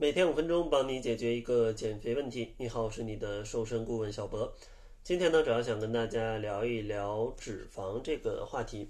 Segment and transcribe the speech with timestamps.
[0.00, 2.54] 每天五分钟，帮你解决一个减肥问题。
[2.56, 4.50] 你好，我是你的瘦身顾问小博。
[5.02, 8.88] 今天呢，主要想跟大家聊一聊脂肪这个话题。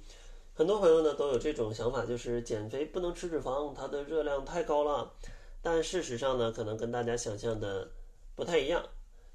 [0.54, 5.12] 很多朋友呢都有这种想法，就是减肥不能吃脂肪，它的热量太高了。
[5.60, 7.90] 但事实上呢，可能跟大家想象的
[8.36, 8.80] 不太一样。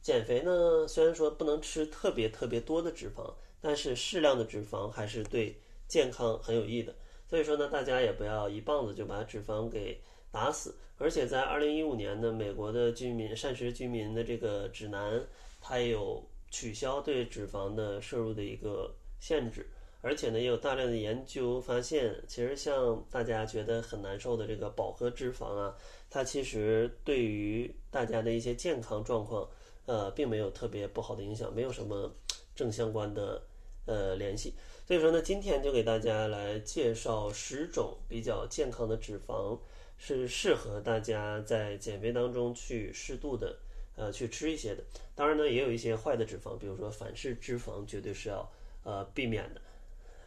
[0.02, 6.96] 减肥呢，虽然说不能吃特别特别多的脂肪，但是适量的脂肪还是对健康很有益的。
[7.28, 10.00] 所以说呢，大家也不要一棒子就把脂肪给
[10.36, 10.76] 打死。
[10.98, 15.26] 而且在二零一五年呢，美国的居民膳食居民的这个指南，
[15.62, 16.22] 它有
[16.52, 19.66] 取消对脂肪的摄入的一个限制。
[20.02, 25.74] 而且呢，也有大量的研究发现，其实像大家觉得很难受的这个饱和脂肪啊，
[26.10, 29.48] 它其实对于大家的一些健康状况。
[29.88, 32.12] 呃，并没有特别不好的影响，没有什么
[32.56, 33.40] 正相关的
[33.86, 34.56] 呃联系。
[34.88, 39.56] 所以说呢，今天就给大家来介绍十种比较健康的脂肪，
[39.98, 43.58] 是适合大家在减肥当中去适度的
[43.96, 44.84] 呃去吃一些的。
[45.16, 48.52] 当然呢，也有一些坏的脂肪，比如说反式脂肪，绝对是要
[48.84, 49.62] 呃避免的。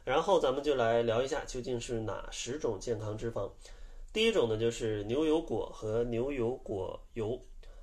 [0.04, 3.50] 然后咱们就来聊一下究竟是哪十种健康脂肪。
[4.10, 7.38] 第一种呢，就是牛油果和牛油果油。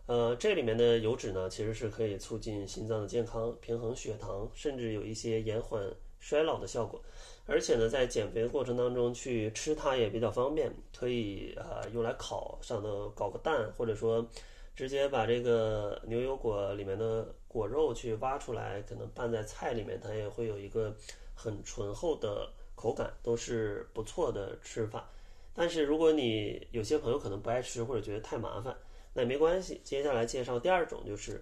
[0.07, 5.81] 呃，这里面的油脂呢，其实是可以促进心脏的健康、平衡血糖，甚至有一些延缓
[6.25, 6.99] 衰老的效果。
[7.45, 14.27] 而且呢，在减肥的过程当中去吃它也比较方便，可以呃用来烤，上头搞个蛋，或者说
[14.75, 20.91] 直接把这个牛油果里面的果肉去挖出来，可能拌在菜里面，它也会有一个
[21.35, 25.07] 很醇厚的口感，都是不错的吃法。
[25.53, 28.75] 但是如果你有些朋友可能不爱吃，或者觉得太麻烦。
[29.13, 31.41] 那也没关系，接下来介绍第二种就是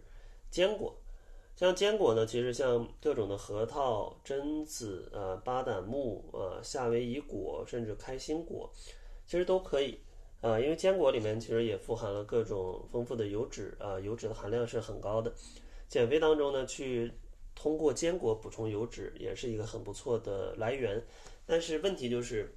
[0.52, 0.96] 坚果，
[1.56, 8.70] 像坚果呢，其实像各种的核桃、榛子、呃巴旦木、呃夏威夷果，甚至开心果，
[9.26, 10.00] 其实都可以，
[10.42, 15.34] 啊，因为坚果里面其实也富含了各种丰富的油脂，啊，油脂的含量是很高的。
[15.88, 17.12] 减肥当中呢，去
[17.54, 21.02] 通过坚果补充油脂也是一个很不错的来源，
[21.46, 22.52] 但是问题就是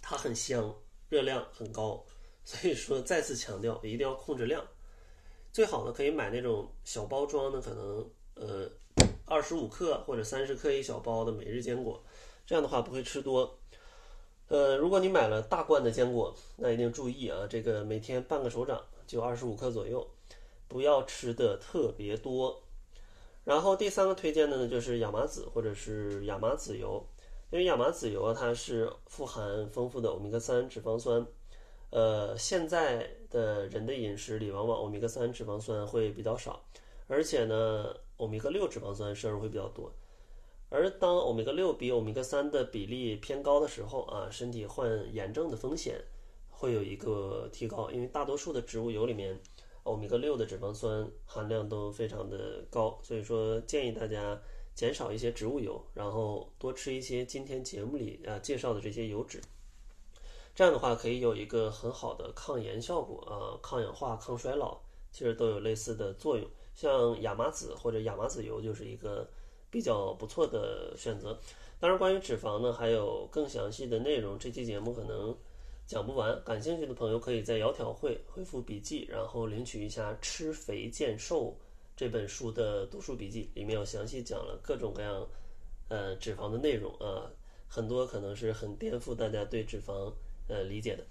[0.00, 0.74] 它很香，
[1.10, 2.02] 热量很高。
[2.44, 4.66] 所以说，再次强调，一定要控制量。
[5.56, 8.70] 最好呢，可以买那种小包装的，可能呃
[9.24, 11.98] 二十五克或者三十克一小包的每日坚果，
[12.44, 13.58] 这样的话不会吃多。
[14.48, 20.06] 呃，如果你买了大罐的坚果，那一定注意啊，这个每天半个手掌就二十五克左右，
[20.68, 22.62] 不要吃的特别多。
[23.42, 27.02] 然后第三个推荐的呢，就是亚麻籽或者是亚麻籽油，
[27.50, 31.26] 因为亚麻籽油啊，它是富含丰富的欧米伽三脂肪酸。
[31.90, 36.62] 呃，现在的人的饮食里，往往欧米伽三脂肪酸会比较少，
[37.06, 39.92] 而且呢，欧米伽六脂肪酸摄入会比较多。
[40.68, 46.02] 而当欧米伽六比欧米伽三的比例偏高的时候啊，身体患炎症的风险
[46.50, 49.38] 会有一个提高，因为大多数的植物油里面，
[49.84, 54.38] 欧米伽六的脂肪酸含量都非常的高，所以说建议大家
[54.74, 59.40] 减少一些植物油，然后多吃一些今天节目里啊介绍的这些油脂。
[60.56, 64.80] 这样的话可以有一个很好的抗炎效果啊，抗氧化、抗衰老，
[65.12, 66.48] 其实都有类似的作用。
[66.74, 69.28] 像亚麻籽或者亚麻籽油就是一个
[69.70, 71.38] 比较不错的选择。
[71.78, 75.36] 当然，关于脂肪呢，还有更详细的内容，这期节目可能
[75.86, 76.42] 讲不完。
[76.42, 81.48] 感兴趣的朋友可以在窈窕会回复笔记，然后领取一下《吃肥见瘦》
[81.94, 85.28] 这本书的读书笔记，里面有详细讲了各种各样
[85.90, 87.28] 呃脂肪的内容啊，
[87.68, 90.10] 很多可能是很颠覆大家对脂肪。
[90.48, 91.04] 呃，理解的。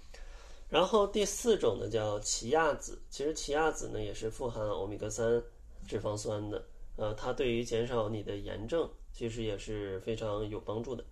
[0.70, 5.42] 然后第四种呢叫奇亚籽，其实奇亚籽呢也是富含欧米伽三
[5.88, 6.66] 脂肪酸的，
[6.96, 11.04] 呃，它对于减少你的炎症其实也是非常有帮助的。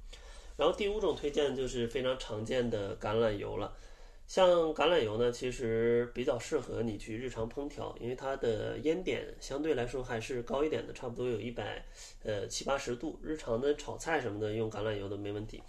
[0.57, 3.75] 然后第五种推荐就是非常常见的橄榄油了，
[4.27, 11.85] 像橄榄油呢，其实比较适合你去日常烹调，因为它的烟点相对来说还是高一点的，差不多有一百
[12.23, 15.61] 呃七八十度，日常的炒菜什么的用橄榄油都没问题。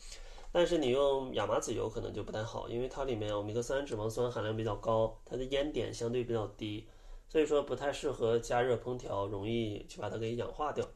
[0.55, 6.87] 但是你用亚麻籽油可能就不太好，因为它里面欧米伽三脂肪酸含量比较高，它的烟点相对比较低，
[7.29, 10.89] 所以说不太适合加热烹调，容易去把它给氧化掉。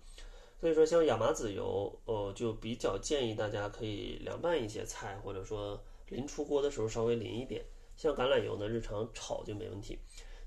[0.61, 7.65] 所以说像亚麻籽油，哦，就比较建议大家可以凉拌一些菜，或者说临出锅的时候稍微淋一点。
[7.97, 9.99] 像橄榄油呢，日常炒就没问题。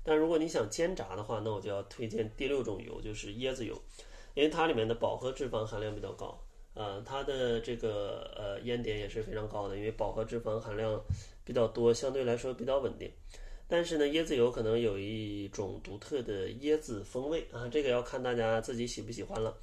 [0.02, 3.78] 但如果你想煎炸的话，那我就要推荐第六种油，就是椰子油，
[4.32, 6.42] 因为它里面的饱和脂肪含量比较高。
[6.74, 11.02] 呃，它的这个呃烟点也是非常高的，因为饱和脂肪含量
[11.44, 13.10] 比较多，相对来说比较稳定。
[13.68, 19.56] 但是呢，椰子油可能有一种独特的椰子风味啊，这个要看大家自己喜不喜欢了。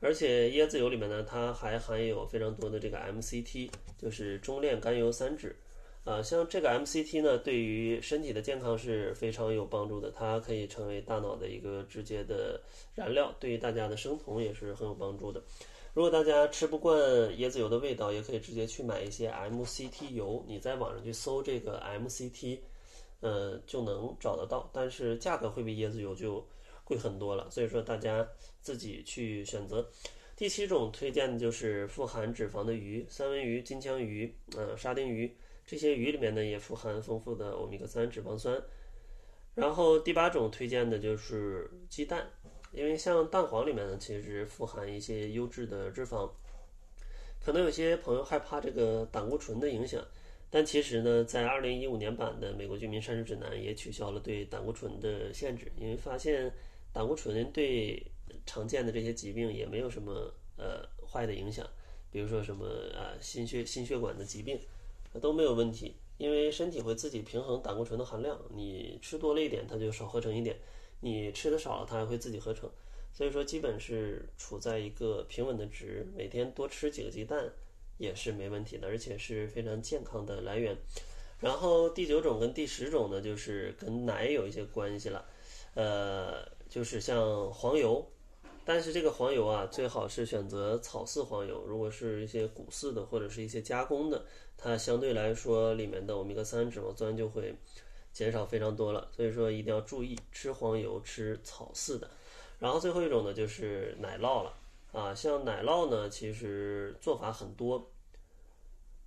[0.00, 5.50] 而且椰子油里面呢，它还含有非常多的这个 MCT，就是中链甘油三酯，
[6.04, 12.60] 啊，像这个 MCT 呢，对于身体的健康是非常有帮助的，它可以成为大脑的一个直接的
[12.94, 15.42] 燃料，对于大家的生酮也是很有帮助的。
[15.94, 17.00] 如果大家吃不惯
[17.36, 22.58] 椰子油的味道，也可以直接去买一些 MCT 油，你在网上去搜这个 MCT，
[23.20, 26.44] 呃，就能找得到，但是价格会比椰子油就
[26.82, 28.28] 贵很多了，所以说大家
[28.60, 29.88] 自己去选择。
[30.36, 35.32] 第七种推荐的就是富含脂肪的鱼，三文鱼、金枪鱼、呃沙丁鱼。
[35.64, 38.60] 这些鱼里面呢也富含丰富的欧米伽三脂肪酸，
[39.54, 42.28] 然后第八种推荐的就是鸡蛋，
[42.74, 46.28] 因为像蛋黄里面呢其实富含一些优质的脂肪，
[47.44, 50.04] 可能有些朋友害怕这个胆固醇的影响，
[50.50, 56.52] 但其实呢在二零一五年版的美国居民膳食指南也取消了对胆固醇的限制，因为发现
[56.92, 58.04] 胆固醇对
[58.44, 61.66] 常见的这些疾病也没有什么呃坏的影响，
[62.10, 64.58] 比如说什么啊心血心血管的疾病。
[65.22, 68.36] 都没有问题，因为身体会自己平衡胆固醇的含量。
[68.52, 70.56] 你吃多了一点，它就少合成一点；
[71.04, 72.70] 你吃的少了，它还会自己合成。
[73.12, 76.06] 所以说，基本是处在一个平稳的值。
[76.16, 77.52] 每天多吃几个鸡蛋
[77.98, 80.76] 也是没问题的，而且是非常健康的来源。
[81.40, 85.26] 然后第九种跟第十种呢，就是跟奶有一些关系了。
[85.74, 88.10] 呃，就是像黄油。
[88.64, 91.62] 但是这个黄油啊，最好是选择草饲黄油。
[91.66, 94.24] 如果是一些谷饲的或者是一些加工的，
[94.56, 97.54] 它相对来说里面的欧米伽三脂肪酸就会
[98.14, 99.06] 减少非常多了。
[99.14, 102.10] 所以说一定要注意吃黄油，吃草饲的。
[102.58, 104.54] 然后最后一种呢，就是奶酪了
[104.92, 105.14] 啊。
[105.14, 107.90] 像奶酪呢，其实做法很多。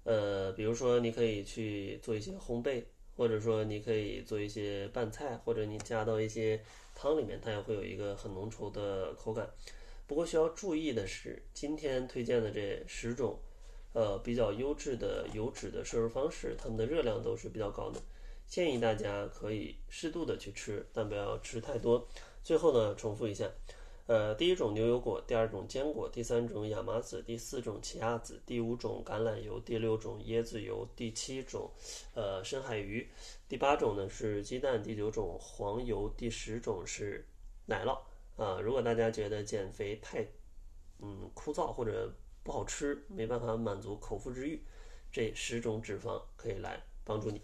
[0.03, 2.83] 呃，比如说你可以去做一些烘焙，
[3.15, 6.61] 或者说你可以做一些拌菜，或者你加到一些。
[6.99, 9.47] 汤里面它也会有一个很浓稠的口感，
[10.07, 13.37] 不过需要注意的是，今天推荐的这十种，
[13.93, 18.01] 呃，比较优质的油脂的摄入方式，它们的热量都是比较高的，
[18.47, 22.07] 建议大家可以适度的去吃，但不要吃太多。
[22.43, 23.51] 最后呢，重复一下。
[24.07, 31.69] 呃，第一种牛油果，第二种坚果，第三种亚麻籽，第四种奇亚籽，第五种橄榄油，第六种椰子油，第七种，
[32.15, 33.05] 呃，深海鱼，
[33.49, 37.27] 第八种呢是鸡蛋，第九种黄油，第十种是
[37.65, 37.99] 奶酪。
[38.41, 40.25] 啊，如果大家觉得减肥太，
[40.99, 42.09] 嗯，枯燥或者
[42.43, 44.63] 不好吃，没办法满足口腹之欲，
[45.11, 47.41] 这十种脂肪可以来帮助你。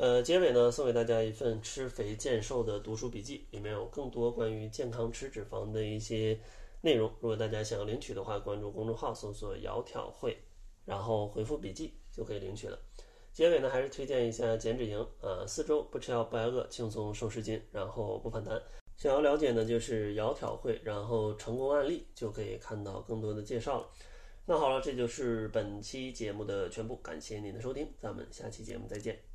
[0.00, 6.40] 呃，结尾呢，送给大家一份吃肥健瘦的读书笔记，里面有更多关于健康吃脂肪的一些
[6.80, 7.12] 内容。
[7.20, 10.38] 如果大家想要领取的话，关注公众号搜索“窈窕会”，
[10.86, 12.78] 然后回复“笔记”就可以领取了。
[13.30, 18.58] 结尾呢，还是推荐一下减脂营啊，四周不吃药不挨饿，轻松瘦十斤，然后不反弹。
[18.96, 23.88] 想要了解呢，就是窈窕会，然后成功案例就可以看到更多的介绍了。
[24.46, 29.29] 那好了，这就是本期节目的全部，感谢您的收听，咱们下期节目再见。